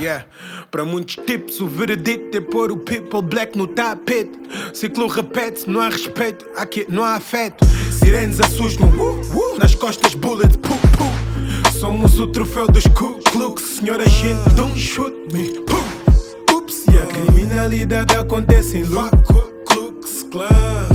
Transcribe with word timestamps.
Yeah. 0.00 0.24
Para 0.70 0.82
muitos 0.82 1.16
tipos, 1.26 1.60
o 1.60 1.66
veredito 1.66 2.34
é 2.34 2.40
pôr 2.40 2.72
o 2.72 2.78
people 2.78 3.20
black 3.20 3.56
no 3.56 3.66
tapete. 3.66 4.32
Ciclo 4.72 5.06
repete, 5.08 5.68
não 5.68 5.78
há 5.78 5.90
respeito, 5.90 6.46
aqui 6.56 6.86
não 6.88 7.04
há 7.04 7.16
afeto. 7.16 7.66
Sirenes 7.92 8.40
assustam, 8.40 8.88
uh, 8.88 9.20
uh, 9.20 9.58
nas 9.58 9.74
costas 9.74 10.14
bullets, 10.14 10.56
pu, 10.56 10.70
pu. 10.96 11.70
Somos 11.78 12.18
o 12.18 12.26
troféu 12.28 12.66
dos 12.66 12.84
Ku 12.86 13.20
Klux, 13.30 13.62
senhor 13.62 14.00
agente, 14.00 14.48
don't 14.56 14.78
shoot 14.78 15.14
me, 15.34 15.50
pu. 15.66 16.56
Ups, 16.56 16.86
e 16.86 16.96
a 16.96 17.06
criminalidade 17.06 18.16
acontece 18.16 18.78
em 18.78 18.86
Ku 18.86 19.42
Klux 19.66 20.22
Klan. 20.30 20.89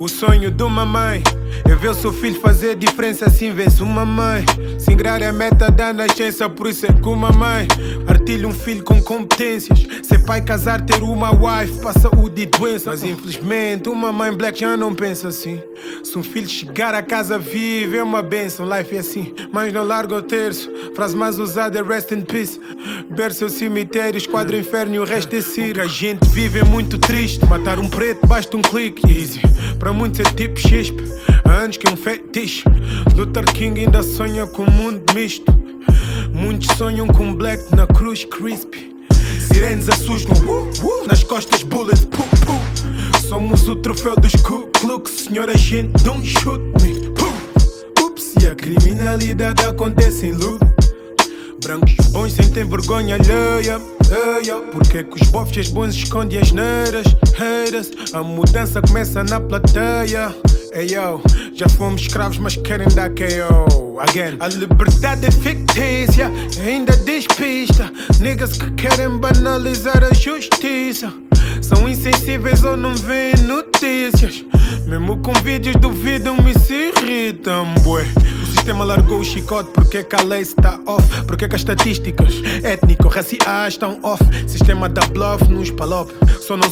O 0.00 0.08
sonho 0.08 0.50
de 0.50 0.62
uma 0.62 0.86
mãe 0.86 1.22
é 1.70 1.74
ver 1.74 1.90
o 1.90 1.94
seu 1.94 2.10
filho 2.10 2.40
fazer 2.40 2.74
diferença 2.74 3.26
assim 3.26 3.52
vê-se 3.52 3.82
uma 3.82 4.06
mãe. 4.06 4.46
Singrar 4.78 5.20
é 5.20 5.26
a 5.26 5.32
meta 5.32 5.70
da 5.70 5.92
nascença, 5.92 6.48
por 6.48 6.68
isso 6.68 6.86
é 6.86 6.92
que 6.92 7.06
uma 7.06 7.30
mãe 7.30 7.68
artilha 8.08 8.48
um 8.48 8.52
filho 8.52 8.82
com 8.82 9.02
competências. 9.02 9.86
Ser 10.02 10.24
pai, 10.24 10.40
casar, 10.40 10.80
ter 10.80 11.02
uma 11.02 11.30
wife, 11.30 11.80
para 11.82 11.92
saúde 12.00 12.40
e 12.40 12.46
doença. 12.46 12.88
Mas 12.88 13.04
infelizmente 13.04 13.90
uma 13.90 14.10
mãe 14.10 14.32
black 14.32 14.60
já 14.60 14.74
não 14.74 14.94
pensa 14.94 15.28
assim. 15.28 15.60
Se 16.02 16.18
um 16.18 16.22
filho 16.22 16.48
chegar 16.48 16.94
a 16.94 17.02
casa 17.02 17.38
vivo 17.38 17.94
é 17.94 18.02
uma 18.02 18.22
benção, 18.22 18.66
life 18.74 18.96
é 18.96 19.00
assim. 19.00 19.34
Mas 19.52 19.70
não 19.70 19.84
larga 19.84 20.14
o 20.14 20.22
terço, 20.22 20.70
frase 20.94 21.14
mais 21.14 21.38
usada 21.38 21.78
é 21.78 21.82
rest 21.82 22.10
in 22.12 22.22
peace. 22.22 22.58
Berço 23.10 23.44
é 23.44 23.48
cemitério, 23.48 24.18
esquadro 24.18 24.56
inferno 24.56 24.94
e 24.94 24.98
o 24.98 25.04
resto 25.04 25.34
é 25.34 25.40
ciro. 25.40 25.70
O 25.70 25.74
que 25.74 25.80
a 25.80 25.86
gente 25.86 26.28
vive 26.30 26.60
é 26.60 26.64
muito 26.64 26.98
triste. 26.98 27.44
Matar 27.46 27.78
um 27.78 27.88
preto 27.88 28.26
basta 28.26 28.56
um 28.56 28.62
clique, 28.62 29.06
easy. 29.10 29.40
Para 29.78 29.92
muitos 29.92 30.20
é 30.20 30.24
tipo 30.24 30.58
chispe, 30.58 31.02
antes 31.44 31.78
que 31.78 31.90
um 31.90 31.96
fetiche. 31.96 32.64
Luther 33.16 33.44
King 33.52 33.80
ainda 33.80 34.02
sonha 34.02 34.46
com 34.46 34.62
um 34.62 34.70
mundo 34.70 35.02
misto. 35.14 35.52
Muitos 36.32 36.76
sonham 36.76 37.06
com 37.06 37.34
black 37.34 37.74
na 37.74 37.86
cruz 37.86 38.24
crispy. 38.24 38.94
Sirenes 39.38 39.88
assustam, 39.88 40.36
uh, 40.46 40.70
uh, 40.84 41.06
nas 41.06 41.24
costas 41.24 41.62
pu. 41.64 41.86
Somos 43.28 43.68
o 43.68 43.76
troféu 43.76 44.16
dos 44.16 44.34
Ku 44.42 44.68
Klux, 44.80 45.08
senhor 45.10 45.48
agente, 45.48 46.02
don't 46.02 46.26
shoot 46.26 46.60
me. 46.82 46.98
Ups, 48.02 48.34
e 48.42 48.46
a 48.48 48.54
criminalidade 48.56 49.64
acontece 49.64 50.26
em 50.26 50.32
loop. 50.32 50.79
Brancos 51.62 51.94
bons 52.10 52.32
sentem 52.32 52.64
vergonha 52.64 53.16
alheia, 53.16 53.80
alheia. 54.10 54.56
Porque 54.72 54.98
é 54.98 55.02
que 55.02 55.22
os 55.22 55.28
bofes 55.30 55.68
bons 55.68 55.94
escondem 55.94 56.38
as 56.38 56.52
neiras. 56.52 57.06
A 58.12 58.22
mudança 58.22 58.80
começa 58.80 59.22
na 59.24 59.40
plateia. 59.40 60.34
Ei 60.72 60.86
yo, 60.86 61.20
já 61.54 61.68
fomos 61.68 62.02
escravos, 62.02 62.38
mas 62.38 62.56
querem 62.56 62.88
dar 62.88 63.10
KO 63.10 64.00
again. 64.00 64.36
A 64.40 64.48
liberdade 64.48 65.26
é 65.26 65.30
fictícia, 65.30 66.30
ainda 66.64 66.96
despista. 66.98 67.92
Niggas 68.20 68.56
que 68.56 68.70
querem 68.72 69.18
banalizar 69.18 70.02
a 70.02 70.14
justiça. 70.14 71.12
São 71.60 71.88
insensíveis 71.88 72.64
ou 72.64 72.76
não 72.76 72.94
veem 72.94 73.36
notícias. 73.46 74.44
Mesmo 74.86 75.18
com 75.18 75.32
vídeos 75.42 75.76
duvidam-me 75.76 76.58
se 76.58 76.92
irritam, 76.96 77.66
bué. 77.82 78.06
Sistema 78.60 78.84
largou 78.84 79.20
o 79.20 79.24
chicote 79.24 79.70
porque 79.70 80.04
que 80.04 80.14
a 80.14 80.22
lei 80.22 80.42
está 80.42 80.78
off. 80.84 81.24
Porque 81.24 81.48
que 81.48 81.56
as 81.56 81.62
estatísticas 81.62 82.34
étnico-raciais 82.62 83.72
estão 83.72 83.98
off. 84.02 84.22
Sistema 84.46 84.86
da 84.86 85.00
bluff 85.06 85.48
nos 85.48 85.70
palop. 85.70 86.10
Só 86.46 86.58
não 86.58 86.68